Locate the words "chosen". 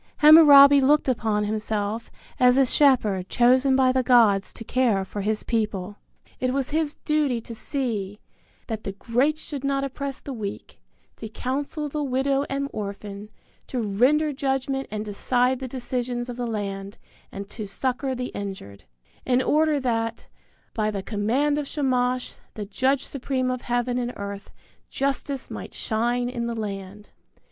3.29-3.75